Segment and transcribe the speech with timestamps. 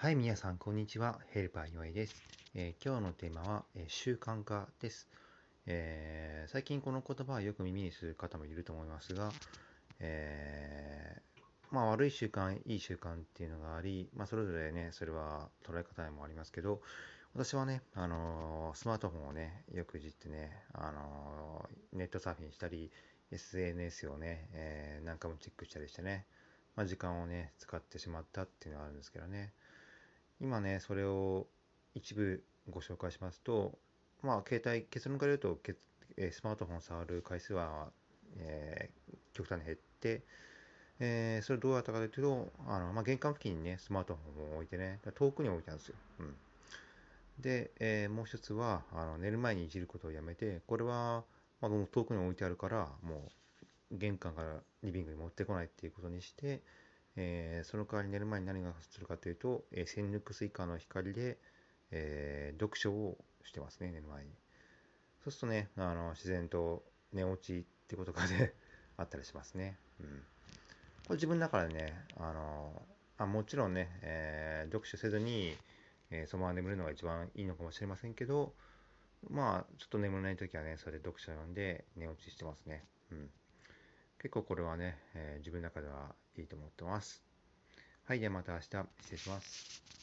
[0.00, 1.18] はい、皆さん、こんにちは。
[1.30, 2.22] ヘルパー岩井です。
[2.54, 5.08] えー今日のテーマは、えー習慣化です、
[5.66, 9.32] えー最近この言葉はよく耳にする方もいると思いますが、
[9.98, 11.20] え
[11.72, 16.80] まあ、悪い習慣、いい習慣っていうのがあり、まあ、それぞれね、それは捉え方もありますけど、
[17.34, 22.92] 私はね、あのスマートフォンをね、よくいじってね、あのネットサーフィンしたり、
[23.32, 26.24] SNS をね、え何回もチェックしたりしてね、
[26.76, 29.52] まあ、時間をね、使ってしまったっていうのがあるんですけどね、
[30.40, 31.46] 今ね、それを
[31.94, 33.78] 一部ご紹介しますと、
[34.22, 35.58] まあ、携帯、結論から言うと、
[36.30, 37.88] スマートフォンを触る回数は、
[38.36, 40.22] えー極端に減って、
[40.98, 45.94] えーそれどうやったかというと、あのまあ、玄関付近にね、スマートフォンを置いてね、遠くに置いてたんですよ。
[46.20, 46.34] うん、
[47.40, 51.24] で、えーもう一つはあの、寝る前にいじることをやめて、これは、
[51.60, 53.30] まあ、もう遠くに置いてあるから、も
[53.92, 56.62] う玄関からリビングに持ってこないっていうことにして、
[57.20, 61.36] えーその代わり寝る前に何がするかというと、えー、千ルクス以下の光で、
[61.90, 64.30] えー読書をしてますね、寝る前に。
[65.24, 68.54] そうするとね、あの自然と寝落ちってことがね、
[68.96, 69.76] あったりしますね。
[70.00, 70.14] うん、こ
[71.10, 75.58] れ自分の中でね、あのあもちろんね、え読書せずに、
[76.10, 78.54] えそのまま眠るのが一番いいのかもしれませんけど、
[79.28, 82.84] まあ、ちょっと眠れないときはね、それで読書を読んで寝落ちしてますね。
[83.10, 83.30] うん
[84.18, 87.22] 結構これはね、えー自分の中ではいいと思ってます。
[88.04, 89.87] はい、ではまた明日失礼します。